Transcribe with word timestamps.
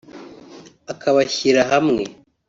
akabashyira 0.91 1.61
hamwe 1.71 2.03